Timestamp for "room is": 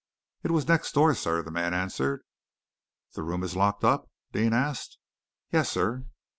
3.21-3.55